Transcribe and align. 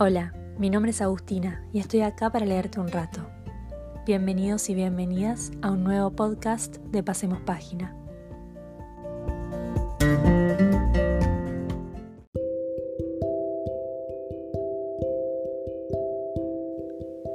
Hola, 0.00 0.32
mi 0.58 0.70
nombre 0.70 0.92
es 0.92 1.02
Agustina 1.02 1.68
y 1.72 1.80
estoy 1.80 2.02
acá 2.02 2.30
para 2.30 2.46
leerte 2.46 2.78
un 2.78 2.86
rato. 2.86 3.26
Bienvenidos 4.06 4.70
y 4.70 4.76
bienvenidas 4.76 5.50
a 5.60 5.72
un 5.72 5.82
nuevo 5.82 6.12
podcast 6.12 6.76
de 6.76 7.02
Pasemos 7.02 7.40
Página. 7.40 7.96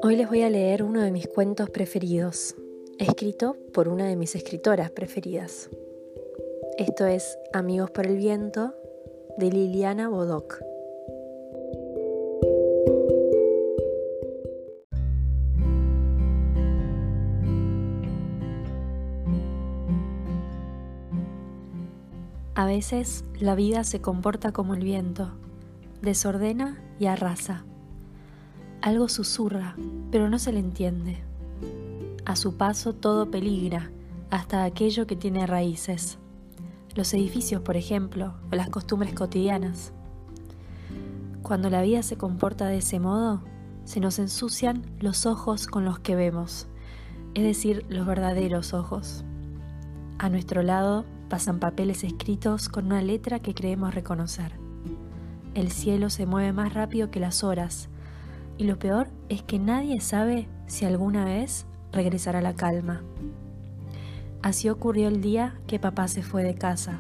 Hoy 0.02 0.16
les 0.16 0.30
voy 0.30 0.44
a 0.44 0.50
leer 0.50 0.84
uno 0.84 1.02
de 1.02 1.12
mis 1.12 1.28
cuentos 1.28 1.70
preferidos, 1.70 2.56
escrito 2.98 3.58
por 3.74 3.90
una 3.90 4.06
de 4.08 4.16
mis 4.16 4.36
escritoras 4.36 4.90
preferidas. 4.90 5.70
Esto 6.78 7.08
es 7.08 7.38
Amigos 7.52 7.92
por 7.92 8.08
el 8.08 8.16
Viento 8.16 8.74
de 9.38 9.52
Liliana 9.52 10.08
Bodoc. 10.08 10.73
A 22.56 22.68
veces 22.68 23.26
la 23.40 23.56
vida 23.56 23.84
se 23.84 24.00
comporta 24.00 24.52
como 24.52 24.76
el 24.76 24.84
viento, 24.84 25.32
desordena 26.04 26.80
y 27.00 27.08
arrasa. 27.08 27.66
Algo 28.80 29.10
susurra, 29.10 29.76
pero 30.12 30.30
no 30.30 30.38
se 30.38 30.52
le 30.52 30.60
entiende. 30.60 31.18
A 32.26 32.36
su 32.36 32.56
paso 32.56 32.94
todo 32.94 33.32
peligra, 33.32 33.90
hasta 34.30 34.66
aquello 34.66 35.08
que 35.08 35.16
tiene 35.16 35.48
raíces. 35.48 36.20
Los 36.94 37.12
edificios, 37.16 37.64
por 37.64 37.76
ejemplo, 37.76 38.36
o 38.52 38.56
las 38.56 38.70
costumbres 38.70 39.16
cotidianas. 39.16 39.92
Cuando 41.42 41.72
la 41.72 41.82
vida 41.82 42.04
se 42.04 42.18
comporta 42.18 42.68
de 42.68 42.78
ese 42.78 43.00
modo, 43.00 43.42
se 43.84 44.00
nos 44.00 44.20
ensucian 44.20 44.86
los 45.00 45.26
ojos 45.26 45.66
con 45.66 45.86
los 45.86 45.98
que 45.98 46.16
vemos, 46.16 46.68
es 47.34 47.44
decir, 47.44 47.84
los 47.90 48.06
verdaderos 48.06 48.76
ojos. 48.76 49.26
A 50.20 50.30
nuestro 50.30 50.62
lado 50.62 51.04
pasan 51.34 51.58
papeles 51.58 52.04
escritos 52.04 52.70
con 52.70 52.86
una 52.86 53.02
letra 53.02 53.40
que 53.40 53.56
creemos 53.56 53.96
reconocer. 53.96 54.52
El 55.56 55.72
cielo 55.72 56.12
se 56.12 56.28
mueve 56.28 56.54
más 56.54 56.76
rápido 56.76 57.10
que 57.10 57.20
las 57.20 57.44
horas 57.44 57.90
y 58.60 58.66
lo 58.66 58.78
peor 58.78 59.08
es 59.30 59.42
que 59.42 59.58
nadie 59.58 60.00
sabe 60.00 60.48
si 60.68 60.86
alguna 60.86 61.26
vez 61.26 61.66
regresará 61.92 62.40
la 62.40 62.54
calma. 62.54 63.02
Así 64.44 64.70
ocurrió 64.70 65.08
el 65.08 65.22
día 65.22 65.56
que 65.66 65.80
papá 65.80 66.08
se 66.08 66.22
fue 66.22 66.44
de 66.44 66.54
casa. 66.54 67.00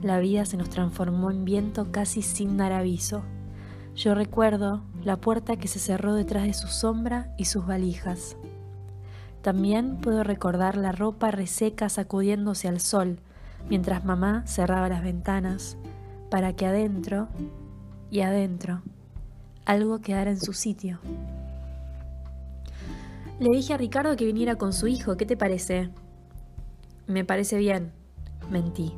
La 0.00 0.18
vida 0.18 0.46
se 0.46 0.56
nos 0.56 0.70
transformó 0.70 1.30
en 1.30 1.44
viento 1.44 1.92
casi 1.92 2.22
sin 2.22 2.56
dar 2.56 2.72
aviso. 2.72 3.20
Yo 3.94 4.14
recuerdo 4.14 4.80
la 5.04 5.18
puerta 5.18 5.56
que 5.56 5.68
se 5.68 5.78
cerró 5.78 6.14
detrás 6.14 6.44
de 6.44 6.54
su 6.54 6.68
sombra 6.68 7.34
y 7.36 7.44
sus 7.44 7.66
valijas. 7.66 8.38
También 9.42 9.96
puedo 9.96 10.22
recordar 10.22 10.76
la 10.76 10.92
ropa 10.92 11.30
reseca 11.30 11.88
sacudiéndose 11.88 12.68
al 12.68 12.80
sol 12.80 13.18
mientras 13.68 14.04
mamá 14.04 14.46
cerraba 14.46 14.88
las 14.88 15.02
ventanas 15.02 15.76
para 16.30 16.54
que 16.54 16.66
adentro 16.66 17.28
y 18.10 18.20
adentro 18.20 18.82
algo 19.64 20.00
quedara 20.00 20.30
en 20.30 20.40
su 20.40 20.52
sitio. 20.52 20.98
Le 23.38 23.56
dije 23.56 23.72
a 23.72 23.78
Ricardo 23.78 24.16
que 24.16 24.24
viniera 24.24 24.56
con 24.56 24.72
su 24.72 24.86
hijo, 24.86 25.16
¿qué 25.16 25.24
te 25.24 25.36
parece? 25.36 25.90
Me 27.06 27.24
parece 27.24 27.56
bien, 27.56 27.92
mentí. 28.50 28.92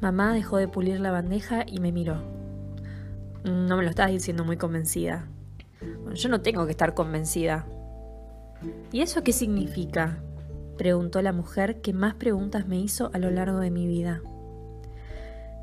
Mamá 0.00 0.32
dejó 0.32 0.56
de 0.56 0.68
pulir 0.68 1.00
la 1.00 1.10
bandeja 1.10 1.64
y 1.66 1.80
me 1.80 1.92
miró. 1.92 2.22
No 3.44 3.76
me 3.76 3.82
lo 3.82 3.90
estás 3.90 4.10
diciendo 4.10 4.44
muy 4.44 4.56
convencida. 4.56 5.26
yo 6.14 6.28
no 6.28 6.40
tengo 6.40 6.64
que 6.64 6.70
estar 6.70 6.94
convencida. 6.94 7.66
¿Y 8.92 9.00
eso 9.00 9.22
qué 9.22 9.32
significa? 9.32 10.18
preguntó 10.76 11.22
la 11.22 11.32
mujer 11.32 11.80
que 11.80 11.92
más 11.92 12.14
preguntas 12.14 12.66
me 12.66 12.78
hizo 12.78 13.10
a 13.14 13.18
lo 13.18 13.30
largo 13.30 13.60
de 13.60 13.70
mi 13.70 13.86
vida. 13.86 14.20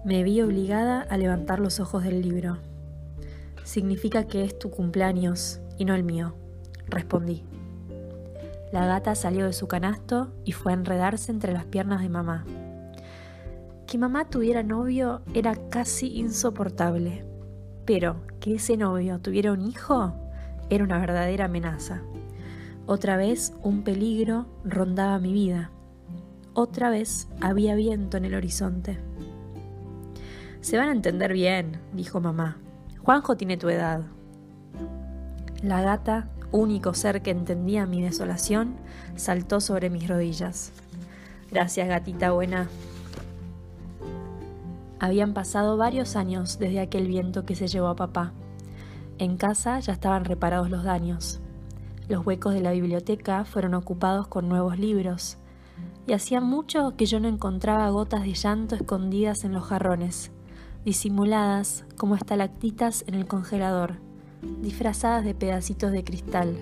Me 0.05 0.23
vi 0.23 0.41
obligada 0.41 1.01
a 1.01 1.17
levantar 1.17 1.59
los 1.59 1.79
ojos 1.79 2.03
del 2.03 2.21
libro. 2.21 2.57
Significa 3.63 4.25
que 4.25 4.43
es 4.43 4.57
tu 4.57 4.69
cumpleaños 4.69 5.61
y 5.77 5.85
no 5.85 5.93
el 5.95 6.03
mío, 6.03 6.35
respondí. 6.87 7.43
La 8.71 8.87
gata 8.87 9.13
salió 9.13 9.45
de 9.45 9.53
su 9.53 9.67
canasto 9.67 10.33
y 10.45 10.51
fue 10.51 10.71
a 10.71 10.75
enredarse 10.75 11.31
entre 11.31 11.53
las 11.53 11.65
piernas 11.65 12.01
de 12.01 12.09
mamá. 12.09 12.43
Que 13.85 13.97
mamá 13.99 14.29
tuviera 14.29 14.63
novio 14.63 15.21
era 15.35 15.55
casi 15.69 16.17
insoportable, 16.17 17.23
pero 17.85 18.21
que 18.39 18.55
ese 18.55 18.75
novio 18.75 19.19
tuviera 19.19 19.53
un 19.53 19.61
hijo 19.61 20.13
era 20.69 20.83
una 20.83 20.97
verdadera 20.97 21.45
amenaza. 21.45 22.01
Otra 22.85 23.15
vez 23.15 23.53
un 23.63 23.83
peligro 23.83 24.45
rondaba 24.65 25.17
mi 25.17 25.31
vida. 25.31 25.71
Otra 26.53 26.89
vez 26.89 27.29
había 27.39 27.75
viento 27.75 28.17
en 28.17 28.25
el 28.25 28.35
horizonte. 28.35 28.99
Se 30.59 30.77
van 30.77 30.89
a 30.89 30.91
entender 30.91 31.31
bien, 31.31 31.79
dijo 31.93 32.19
mamá. 32.19 32.57
Juanjo 33.01 33.37
tiene 33.37 33.55
tu 33.55 33.69
edad. 33.69 34.01
La 35.61 35.81
gata, 35.81 36.27
único 36.51 36.93
ser 36.93 37.21
que 37.21 37.31
entendía 37.31 37.85
mi 37.85 38.01
desolación, 38.01 38.75
saltó 39.15 39.61
sobre 39.61 39.89
mis 39.89 40.07
rodillas. 40.09 40.73
Gracias, 41.51 41.87
gatita 41.87 42.31
buena. 42.31 42.67
Habían 44.99 45.33
pasado 45.33 45.77
varios 45.77 46.17
años 46.17 46.59
desde 46.59 46.81
aquel 46.81 47.07
viento 47.07 47.45
que 47.45 47.55
se 47.55 47.67
llevó 47.67 47.87
a 47.87 47.95
papá. 47.95 48.33
En 49.19 49.37
casa 49.37 49.79
ya 49.79 49.93
estaban 49.93 50.25
reparados 50.25 50.69
los 50.69 50.83
daños. 50.83 51.39
Los 52.09 52.25
huecos 52.25 52.53
de 52.53 52.59
la 52.59 52.73
biblioteca 52.73 53.45
fueron 53.45 53.73
ocupados 53.73 54.27
con 54.27 54.49
nuevos 54.49 54.77
libros, 54.77 55.37
y 56.05 56.11
hacía 56.11 56.41
mucho 56.41 56.97
que 56.97 57.05
yo 57.05 57.21
no 57.21 57.29
encontraba 57.29 57.89
gotas 57.91 58.23
de 58.23 58.33
llanto 58.33 58.75
escondidas 58.75 59.45
en 59.45 59.53
los 59.53 59.63
jarrones, 59.63 60.31
disimuladas 60.83 61.85
como 61.97 62.15
estalactitas 62.15 63.05
en 63.07 63.15
el 63.15 63.25
congelador, 63.25 63.99
disfrazadas 64.61 65.23
de 65.23 65.33
pedacitos 65.33 65.93
de 65.93 66.03
cristal. 66.03 66.57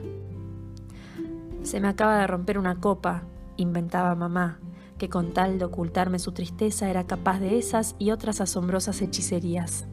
Se 1.63 1.79
me 1.79 1.87
acaba 1.87 2.19
de 2.19 2.27
romper 2.27 2.59
una 2.59 2.79
copa, 2.79 3.23
inventaba 3.57 4.13
mamá, 4.13 4.59
que 4.99 5.09
con 5.09 5.33
tal 5.33 5.57
de 5.57 5.65
ocultarme 5.65 6.19
su 6.19 6.33
tristeza 6.33 6.87
era 6.87 7.07
capaz 7.07 7.39
de 7.39 7.57
esas 7.57 7.95
y 7.97 8.11
otras 8.11 8.41
asombrosas 8.41 9.01
hechicerías. 9.01 9.87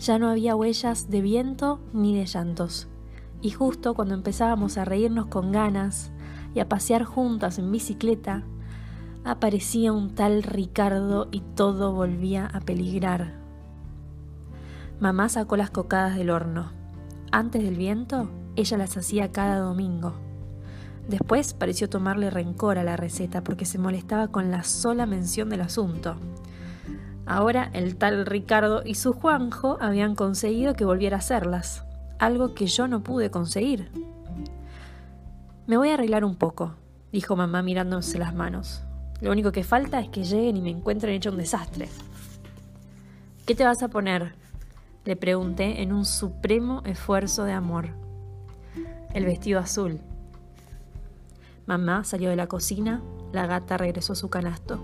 Ya 0.00 0.18
no 0.18 0.28
había 0.28 0.56
huellas 0.56 1.10
de 1.10 1.20
viento 1.20 1.78
ni 1.92 2.16
de 2.16 2.26
llantos 2.26 2.88
y 3.42 3.50
justo 3.50 3.94
cuando 3.94 4.14
empezábamos 4.14 4.78
a 4.78 4.84
reírnos 4.84 5.26
con 5.26 5.50
ganas 5.50 6.12
y 6.54 6.60
a 6.60 6.68
pasear 6.68 7.04
juntas 7.04 7.58
en 7.58 7.70
bicicleta, 7.72 8.44
aparecía 9.24 9.92
un 9.92 10.14
tal 10.14 10.44
Ricardo 10.44 11.28
y 11.32 11.40
todo 11.40 11.92
volvía 11.92 12.46
a 12.46 12.60
peligrar. 12.60 13.34
Mamá 15.00 15.28
sacó 15.28 15.56
las 15.56 15.70
cocadas 15.70 16.16
del 16.16 16.30
horno. 16.30 16.70
Antes 17.32 17.64
del 17.64 17.76
viento, 17.76 18.30
ella 18.54 18.78
las 18.78 18.96
hacía 18.96 19.32
cada 19.32 19.58
domingo. 19.58 20.14
Después 21.08 21.52
pareció 21.52 21.88
tomarle 21.88 22.30
rencor 22.30 22.78
a 22.78 22.84
la 22.84 22.96
receta 22.96 23.42
porque 23.42 23.64
se 23.64 23.78
molestaba 23.78 24.28
con 24.28 24.52
la 24.52 24.62
sola 24.62 25.04
mención 25.06 25.48
del 25.48 25.62
asunto. 25.62 26.16
Ahora 27.26 27.70
el 27.72 27.96
tal 27.96 28.24
Ricardo 28.24 28.82
y 28.84 28.94
su 28.94 29.12
Juanjo 29.12 29.78
habían 29.80 30.14
conseguido 30.14 30.74
que 30.74 30.84
volviera 30.84 31.16
a 31.16 31.20
hacerlas 31.20 31.84
algo 32.22 32.54
que 32.54 32.66
yo 32.66 32.86
no 32.86 33.02
pude 33.02 33.32
conseguir. 33.32 33.90
Me 35.66 35.76
voy 35.76 35.88
a 35.88 35.94
arreglar 35.94 36.24
un 36.24 36.36
poco, 36.36 36.74
dijo 37.10 37.34
mamá 37.34 37.62
mirándose 37.62 38.16
las 38.16 38.32
manos. 38.32 38.84
Lo 39.20 39.32
único 39.32 39.50
que 39.50 39.64
falta 39.64 39.98
es 39.98 40.08
que 40.08 40.22
lleguen 40.22 40.56
y 40.56 40.62
me 40.62 40.70
encuentren 40.70 41.14
hecho 41.14 41.30
un 41.30 41.36
desastre. 41.36 41.88
¿Qué 43.44 43.56
te 43.56 43.64
vas 43.64 43.82
a 43.82 43.88
poner? 43.88 44.36
Le 45.04 45.16
pregunté 45.16 45.82
en 45.82 45.92
un 45.92 46.04
supremo 46.04 46.82
esfuerzo 46.84 47.42
de 47.42 47.54
amor. 47.54 47.88
El 49.14 49.24
vestido 49.24 49.58
azul. 49.58 49.98
Mamá 51.66 52.04
salió 52.04 52.30
de 52.30 52.36
la 52.36 52.46
cocina, 52.46 53.02
la 53.32 53.46
gata 53.46 53.76
regresó 53.78 54.12
a 54.12 54.16
su 54.16 54.30
canasto, 54.30 54.80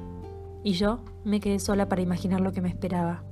y 0.65 0.73
yo 0.73 1.05
me 1.25 1.39
quedé 1.39 1.61
sola 1.61 1.89
para 1.89 2.03
imaginar 2.03 2.41
lo 2.41 2.53
que 2.53 2.63
me 2.63 2.69
esperaba. 2.69 3.23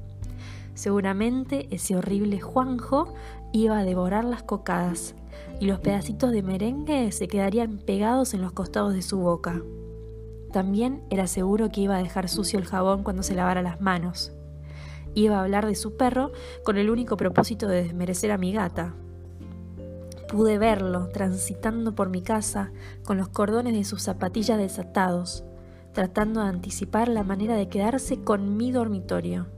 Seguramente 0.76 1.74
ese 1.74 1.96
horrible 1.96 2.38
Juanjo 2.38 3.14
iba 3.50 3.78
a 3.78 3.84
devorar 3.84 4.26
las 4.26 4.42
cocadas 4.42 5.14
y 5.58 5.64
los 5.64 5.80
pedacitos 5.80 6.32
de 6.32 6.42
merengue 6.42 7.10
se 7.12 7.28
quedarían 7.28 7.78
pegados 7.78 8.34
en 8.34 8.42
los 8.42 8.52
costados 8.52 8.92
de 8.92 9.00
su 9.00 9.16
boca. 9.16 9.62
También 10.52 11.02
era 11.08 11.28
seguro 11.28 11.70
que 11.70 11.80
iba 11.80 11.96
a 11.96 12.02
dejar 12.02 12.28
sucio 12.28 12.58
el 12.58 12.66
jabón 12.66 13.04
cuando 13.04 13.22
se 13.22 13.34
lavara 13.34 13.62
las 13.62 13.80
manos. 13.80 14.32
Iba 15.14 15.38
a 15.38 15.44
hablar 15.44 15.66
de 15.66 15.76
su 15.76 15.96
perro 15.96 16.32
con 16.62 16.76
el 16.76 16.90
único 16.90 17.16
propósito 17.16 17.68
de 17.68 17.82
desmerecer 17.82 18.30
a 18.30 18.36
mi 18.36 18.52
gata. 18.52 18.94
Pude 20.28 20.58
verlo 20.58 21.08
transitando 21.08 21.94
por 21.94 22.10
mi 22.10 22.20
casa 22.20 22.70
con 23.02 23.16
los 23.16 23.28
cordones 23.28 23.72
de 23.72 23.84
sus 23.84 24.02
zapatillas 24.02 24.58
desatados, 24.58 25.42
tratando 25.94 26.42
de 26.42 26.48
anticipar 26.48 27.08
la 27.08 27.24
manera 27.24 27.56
de 27.56 27.70
quedarse 27.70 28.22
con 28.22 28.58
mi 28.58 28.72
dormitorio 28.72 29.55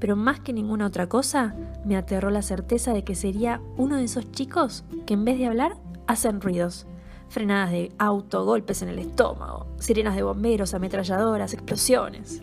pero 0.00 0.16
más 0.16 0.40
que 0.40 0.52
ninguna 0.52 0.86
otra 0.86 1.08
cosa, 1.08 1.54
me 1.84 1.96
aterró 1.96 2.30
la 2.30 2.42
certeza 2.42 2.92
de 2.92 3.04
que 3.04 3.14
sería 3.14 3.60
uno 3.76 3.96
de 3.96 4.04
esos 4.04 4.32
chicos 4.32 4.84
que 5.06 5.14
en 5.14 5.24
vez 5.24 5.38
de 5.38 5.46
hablar, 5.46 5.76
hacen 6.06 6.40
ruidos. 6.40 6.86
Frenadas 7.28 7.70
de 7.70 7.92
auto, 7.98 8.44
golpes 8.44 8.82
en 8.82 8.88
el 8.88 8.98
estómago, 8.98 9.66
sirenas 9.78 10.16
de 10.16 10.24
bomberos, 10.24 10.74
ametralladoras, 10.74 11.54
explosiones. 11.54 12.42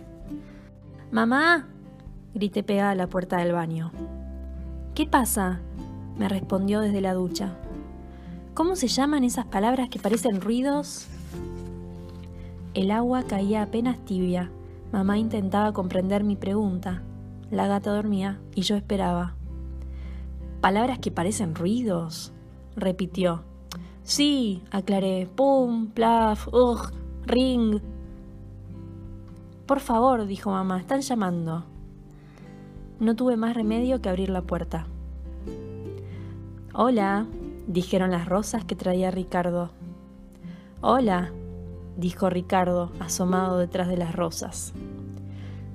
Mamá, 1.11 1.67
grité 2.33 2.63
pegada 2.63 2.91
a 2.91 2.95
la 2.95 3.07
puerta 3.07 3.37
del 3.37 3.51
baño. 3.51 3.91
¿Qué 4.95 5.05
pasa? 5.05 5.59
me 6.17 6.29
respondió 6.29 6.79
desde 6.79 7.01
la 7.01 7.13
ducha. 7.13 7.53
¿Cómo 8.53 8.75
se 8.75 8.87
llaman 8.87 9.23
esas 9.23 9.45
palabras 9.45 9.89
que 9.89 9.99
parecen 9.99 10.41
ruidos? 10.41 11.07
El 12.73 12.91
agua 12.91 13.23
caía 13.23 13.61
apenas 13.61 14.03
tibia. 14.05 14.49
Mamá 14.91 15.17
intentaba 15.17 15.73
comprender 15.73 16.23
mi 16.23 16.35
pregunta. 16.35 17.03
La 17.49 17.67
gata 17.67 17.91
dormía 17.93 18.41
y 18.55 18.61
yo 18.61 18.75
esperaba. 18.75 19.35
Palabras 20.59 20.99
que 20.99 21.11
parecen 21.11 21.55
ruidos, 21.55 22.33
repitió. 22.75 23.43
Sí, 24.03 24.63
aclaré. 24.71 25.29
Pum, 25.33 25.87
plaf, 25.87 26.47
ugh, 26.53 26.91
ring. 27.25 27.79
Por 29.65 29.79
favor, 29.79 30.25
dijo 30.25 30.51
mamá, 30.51 30.79
están 30.79 31.01
llamando. 31.01 31.65
No 32.99 33.15
tuve 33.15 33.37
más 33.37 33.55
remedio 33.55 34.01
que 34.01 34.09
abrir 34.09 34.29
la 34.29 34.41
puerta. 34.41 34.87
Hola, 36.73 37.27
dijeron 37.67 38.11
las 38.11 38.27
rosas 38.27 38.65
que 38.65 38.75
traía 38.75 39.11
Ricardo. 39.11 39.71
Hola, 40.81 41.31
dijo 41.95 42.29
Ricardo, 42.29 42.91
asomado 42.99 43.57
detrás 43.57 43.87
de 43.87 43.97
las 43.97 44.15
rosas. 44.15 44.73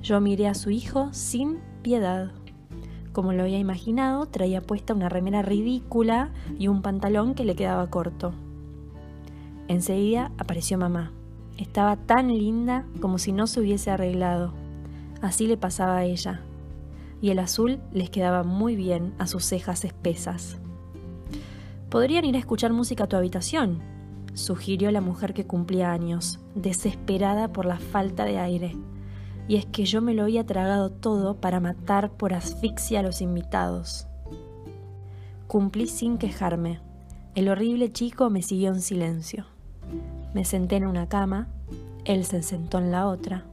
Yo 0.02 0.20
miré 0.20 0.48
a 0.48 0.54
su 0.54 0.70
hijo 0.70 1.08
sin 1.12 1.60
piedad. 1.82 2.32
Como 3.12 3.32
lo 3.32 3.42
había 3.42 3.58
imaginado, 3.58 4.26
traía 4.26 4.60
puesta 4.60 4.94
una 4.94 5.08
remera 5.08 5.42
ridícula 5.42 6.32
y 6.58 6.66
un 6.66 6.82
pantalón 6.82 7.34
que 7.34 7.44
le 7.44 7.54
quedaba 7.54 7.88
corto. 7.88 8.32
Enseguida 9.68 10.32
apareció 10.38 10.76
mamá. 10.76 11.12
Estaba 11.56 11.96
tan 11.96 12.28
linda 12.28 12.84
como 13.00 13.18
si 13.18 13.30
no 13.30 13.46
se 13.46 13.60
hubiese 13.60 13.90
arreglado. 13.90 14.52
Así 15.20 15.46
le 15.46 15.56
pasaba 15.56 15.98
a 15.98 16.04
ella. 16.04 16.40
Y 17.20 17.30
el 17.30 17.38
azul 17.38 17.78
les 17.92 18.10
quedaba 18.10 18.42
muy 18.42 18.74
bien 18.74 19.14
a 19.18 19.28
sus 19.28 19.44
cejas 19.44 19.84
espesas. 19.84 20.58
Podrían 21.90 22.24
ir 22.24 22.34
a 22.34 22.40
escuchar 22.40 22.72
música 22.72 23.04
a 23.04 23.06
tu 23.06 23.16
habitación, 23.16 23.80
sugirió 24.34 24.90
la 24.90 25.00
mujer 25.00 25.32
que 25.32 25.46
cumplía 25.46 25.92
años, 25.92 26.40
desesperada 26.56 27.52
por 27.52 27.66
la 27.66 27.78
falta 27.78 28.24
de 28.24 28.38
aire. 28.38 28.76
Y 29.52 29.56
es 29.56 29.66
que 29.66 29.84
yo 29.84 30.00
me 30.00 30.14
lo 30.14 30.22
había 30.22 30.46
tragado 30.46 30.88
todo 30.88 31.34
para 31.34 31.60
matar 31.60 32.10
por 32.10 32.32
asfixia 32.32 33.00
a 33.00 33.02
los 33.02 33.20
invitados. 33.20 34.06
Cumplí 35.46 35.88
sin 35.88 36.16
quejarme. 36.16 36.80
El 37.34 37.50
horrible 37.50 37.92
chico 37.92 38.30
me 38.30 38.40
siguió 38.40 38.72
en 38.72 38.80
silencio. 38.80 39.44
Me 40.32 40.46
senté 40.46 40.76
en 40.76 40.86
una 40.86 41.06
cama, 41.06 41.48
él 42.06 42.24
se 42.24 42.42
sentó 42.42 42.78
en 42.78 42.90
la 42.90 43.06
otra. 43.06 43.44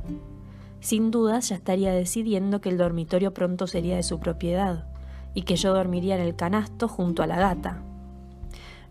Sin 0.80 1.12
dudas 1.12 1.50
ya 1.50 1.58
estaría 1.58 1.92
decidiendo 1.92 2.62
que 2.62 2.70
el 2.70 2.78
dormitorio 2.78 3.34
pronto 3.34 3.68
sería 3.68 3.98
de 3.98 4.04
su 4.04 4.22
propiedad 4.22 4.86
y 5.34 5.42
que 5.42 5.58
yo 5.58 5.74
dormiría 5.74 6.16
en 6.16 6.22
el 6.22 6.38
canasto 6.38 6.88
junto 6.88 7.24
a 7.24 7.28
la 7.28 7.40
gata, 7.40 7.84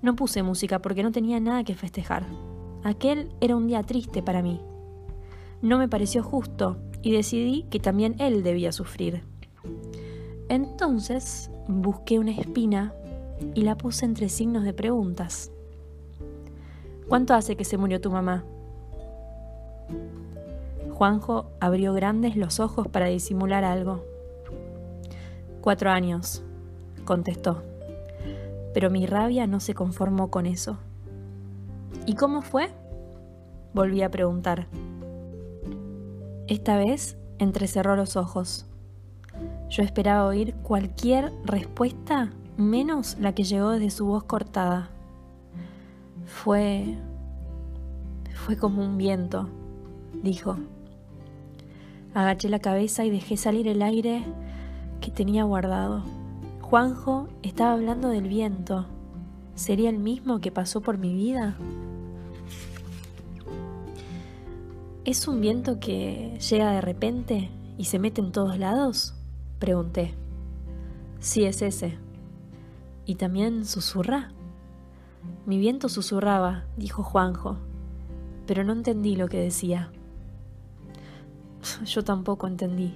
no 0.03 0.15
puse 0.15 0.43
música 0.43 0.81
porque 0.81 1.03
no 1.03 1.11
tenía 1.11 1.41
nada 1.41 1.65
que 1.65 1.75
festejar. 1.75 2.27
Aquel 2.85 3.33
era 3.41 3.57
un 3.57 3.67
día 3.67 3.83
triste 3.83 4.23
para 4.23 4.43
mí. 4.43 4.61
No 5.63 5.79
me 5.79 5.89
pareció 5.89 6.23
justo 6.23 6.77
y 7.03 7.13
decidí 7.13 7.65
que 7.71 7.81
también 7.81 8.17
él 8.19 8.43
debía 8.43 8.73
sufrir. 8.73 9.23
Entonces 10.49 11.51
busqué 11.67 12.19
una 12.19 12.33
espina 12.33 12.93
y 13.55 13.63
la 13.63 13.77
puse 13.77 14.05
entre 14.05 14.29
signos 14.29 14.65
de 14.65 14.73
preguntas. 14.73 15.51
¿Cuánto 17.09 17.35
hace 17.35 17.57
que 17.57 17.65
se 17.65 17.79
murió 17.79 18.01
tu 18.01 18.11
mamá? 18.11 18.45
Juanjo 20.93 21.51
abrió 21.61 21.93
grandes 21.93 22.37
los 22.37 22.61
ojos 22.61 22.89
para 22.89 23.07
disimular 23.07 23.65
algo. 23.65 24.05
Cuatro 25.61 25.91
años, 25.91 26.43
contestó 27.05 27.63
pero 28.79 28.91
mi 28.91 29.07
rabia 29.07 29.49
no 29.49 29.59
se 29.59 29.75
conformó 29.75 30.31
con 30.31 30.47
eso. 30.47 30.79
¿Y 32.07 32.15
cómo 32.15 32.43
fue? 32.43 32.69
Volví 33.75 34.03
a 34.03 34.09
preguntar. 34.09 34.69
Esta 36.49 36.79
vez 36.79 37.19
entrecerró 37.39 37.95
los 37.95 38.17
ojos. 38.17 38.65
Yo 39.69 39.83
esperaba 39.83 40.27
oír 40.27 40.55
cualquier 40.63 41.31
respuesta 41.45 42.31
menos 42.57 43.19
la 43.21 43.35
que 43.35 43.45
llegó 43.45 43.71
desde 43.71 43.91
su 43.91 44.07
voz 44.07 44.25
cortada. 44.25 44.89
Fue... 46.25 46.97
fue 48.35 48.57
como 48.57 48.83
un 48.83 48.97
viento, 48.97 49.51
dijo. 50.23 50.57
Agaché 52.15 52.49
la 52.49 52.61
cabeza 52.61 53.05
y 53.05 53.11
dejé 53.11 53.37
salir 53.37 53.69
el 53.69 53.83
aire 53.83 54.25
que 55.03 55.11
tenía 55.11 55.45
guardado. 55.45 56.03
Juanjo 56.63 57.29
estaba 57.43 57.73
hablando 57.73 58.09
del 58.09 58.27
viento. 58.27 58.87
¿Sería 59.55 59.91
el 59.91 59.99
mismo 59.99 60.41
que 60.41 60.51
pasó 60.51 60.81
por 60.81 60.97
mi 60.97 61.13
vida? 61.13 61.57
¿Es 65.09 65.27
un 65.27 65.41
viento 65.41 65.81
que 65.81 66.39
llega 66.39 66.71
de 66.71 66.83
repente 66.83 67.49
y 67.79 67.87
se 67.87 67.99
mete 67.99 68.21
en 68.21 68.31
todos 68.31 68.59
lados? 68.59 69.15
Pregunté. 69.59 70.13
Sí, 71.19 71.45
es 71.45 71.63
ese. 71.63 71.97
¿Y 73.07 73.15
también 73.15 73.65
susurra? 73.65 74.33
Mi 75.47 75.57
viento 75.57 75.89
susurraba, 75.89 76.67
dijo 76.77 77.03
Juanjo, 77.03 77.57
pero 78.47 78.65
no 78.65 78.75
entendí 78.75 79.17
lo 79.17 79.29
que 79.29 79.41
decía. 79.41 79.91
Yo 81.87 82.05
tampoco 82.05 82.47
entendí. 82.47 82.95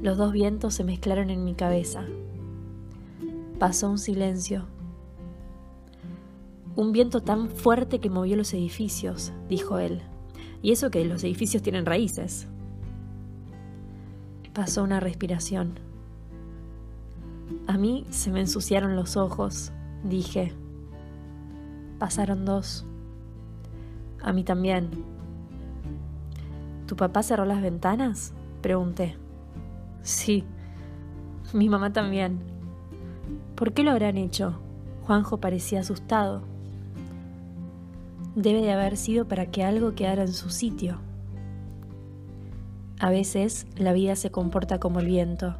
Los 0.00 0.16
dos 0.16 0.32
vientos 0.32 0.72
se 0.72 0.84
mezclaron 0.84 1.28
en 1.28 1.44
mi 1.44 1.52
cabeza, 1.54 2.06
Pasó 3.58 3.90
un 3.90 3.98
silencio. 3.98 4.64
Un 6.76 6.92
viento 6.92 7.20
tan 7.20 7.50
fuerte 7.50 8.00
que 8.00 8.08
movió 8.08 8.36
los 8.36 8.54
edificios, 8.54 9.32
dijo 9.50 9.78
él. 9.78 10.00
Y 10.64 10.72
eso 10.72 10.90
que 10.90 11.04
los 11.04 11.22
edificios 11.24 11.62
tienen 11.62 11.84
raíces. 11.84 12.48
Pasó 14.54 14.82
una 14.82 14.98
respiración. 14.98 15.78
A 17.66 17.76
mí 17.76 18.06
se 18.08 18.30
me 18.30 18.40
ensuciaron 18.40 18.96
los 18.96 19.18
ojos, 19.18 19.72
dije. 20.04 20.54
Pasaron 21.98 22.46
dos. 22.46 22.86
A 24.22 24.32
mí 24.32 24.42
también. 24.42 24.88
¿Tu 26.86 26.96
papá 26.96 27.22
cerró 27.22 27.44
las 27.44 27.60
ventanas? 27.60 28.32
Pregunté. 28.62 29.18
Sí, 30.00 30.44
mi 31.52 31.68
mamá 31.68 31.92
también. 31.92 32.38
¿Por 33.54 33.74
qué 33.74 33.82
lo 33.82 33.90
habrán 33.90 34.16
hecho? 34.16 34.58
Juanjo 35.02 35.36
parecía 35.36 35.80
asustado. 35.80 36.53
Debe 38.34 38.62
de 38.62 38.72
haber 38.72 38.96
sido 38.96 39.26
para 39.26 39.46
que 39.46 39.62
algo 39.62 39.94
quedara 39.94 40.22
en 40.22 40.32
su 40.32 40.50
sitio. 40.50 40.98
A 42.98 43.10
veces 43.10 43.66
la 43.76 43.92
vida 43.92 44.16
se 44.16 44.30
comporta 44.30 44.78
como 44.78 45.00
el 45.00 45.06
viento, 45.06 45.56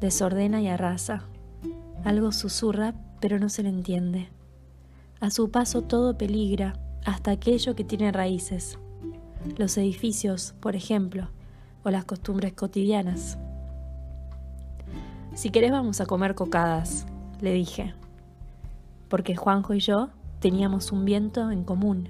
desordena 0.00 0.60
y 0.60 0.68
arrasa. 0.68 1.22
Algo 2.04 2.32
susurra, 2.32 2.94
pero 3.20 3.38
no 3.38 3.48
se 3.48 3.62
le 3.62 3.68
entiende. 3.68 4.28
A 5.20 5.30
su 5.30 5.50
paso 5.50 5.82
todo 5.82 6.16
peligra, 6.16 6.74
hasta 7.04 7.30
aquello 7.30 7.74
que 7.74 7.84
tiene 7.84 8.12
raíces. 8.12 8.78
Los 9.56 9.76
edificios, 9.78 10.54
por 10.60 10.76
ejemplo, 10.76 11.28
o 11.84 11.90
las 11.90 12.04
costumbres 12.04 12.52
cotidianas. 12.52 13.38
Si 15.34 15.50
querés 15.50 15.70
vamos 15.70 16.00
a 16.00 16.06
comer 16.06 16.34
cocadas, 16.34 17.06
le 17.40 17.52
dije, 17.52 17.94
porque 19.08 19.36
Juanjo 19.36 19.74
y 19.74 19.80
yo 19.80 20.10
teníamos 20.40 20.90
un 20.90 21.04
viento 21.04 21.50
en 21.50 21.64
común 21.64 22.08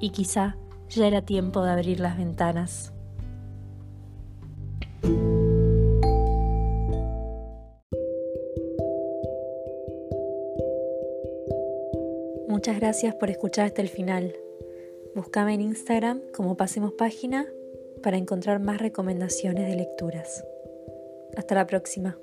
y 0.00 0.10
quizá 0.10 0.56
ya 0.88 1.06
era 1.06 1.22
tiempo 1.22 1.62
de 1.62 1.70
abrir 1.70 2.00
las 2.00 2.18
ventanas. 2.18 2.92
Muchas 12.48 12.78
gracias 12.78 13.14
por 13.14 13.30
escuchar 13.30 13.66
hasta 13.66 13.82
el 13.82 13.88
final. 13.88 14.36
Búscame 15.14 15.54
en 15.54 15.62
Instagram 15.62 16.20
como 16.34 16.56
Pasemos 16.56 16.92
Página 16.92 17.46
para 18.02 18.16
encontrar 18.16 18.60
más 18.60 18.78
recomendaciones 18.78 19.68
de 19.68 19.76
lecturas. 19.76 20.44
Hasta 21.36 21.54
la 21.54 21.66
próxima. 21.66 22.16